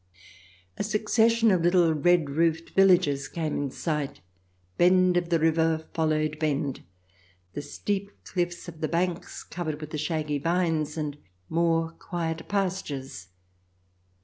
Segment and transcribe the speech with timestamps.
[0.77, 4.19] A succession of little red roofed villages came in sight;
[4.75, 6.81] bend of the river followed bend;
[7.53, 11.19] the steep cliffs of the banks covered with the shaggy vines, and
[11.49, 13.27] more quiet pastures.